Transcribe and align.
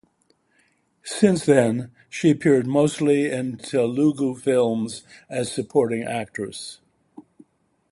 Since 1.03 1.45
then 1.45 1.91
she 2.09 2.31
appeared 2.31 2.65
mostly 2.65 3.29
in 3.29 3.57
Telugu 3.59 4.33
films 4.33 5.03
as 5.29 5.51
supporting 5.51 6.01
actress. 6.01 6.79